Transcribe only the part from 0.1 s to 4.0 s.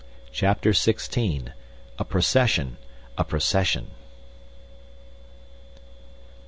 CHAPTER XVI "A Procession! A Procession!"